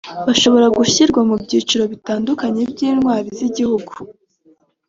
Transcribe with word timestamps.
bashobora 0.27 0.67
gushyirwa 0.77 1.19
mu 1.29 1.35
byiciro 1.43 1.83
bitandukanye 1.93 2.61
by’intwari 2.71 3.29
z’igihugu 3.37 3.93